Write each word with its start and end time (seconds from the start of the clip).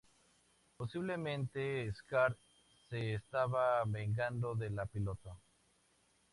Posiblemente 0.77 1.93
Scar 1.93 2.35
se 2.89 3.13
estaba 3.13 3.83
vengando 3.85 4.55
de 4.55 4.71
la 4.71 4.87
piloto. 4.87 5.37